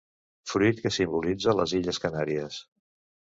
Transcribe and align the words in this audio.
Fruit 0.51 0.79
que 0.85 0.91
simbolitza 0.95 1.55
les 1.59 1.77
Illes 1.81 2.01
Canàries. 2.07 2.57